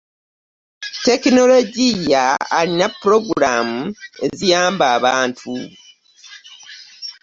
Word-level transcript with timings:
tekinologiya 1.05 2.23
alina 2.59 2.87
pulogulaamu 2.99 3.79
eziyamba 4.25 4.85
abantu. 4.97 5.53